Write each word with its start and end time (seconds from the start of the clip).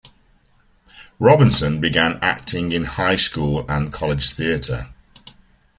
Robinson 1.19 1.79
began 1.79 2.17
acting 2.23 2.71
in 2.71 2.85
high 2.85 3.17
school 3.17 3.63
and 3.69 3.93
college 3.93 4.33
theatre. 4.33 4.89